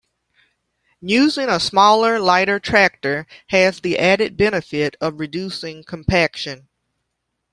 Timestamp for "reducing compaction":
5.19-6.69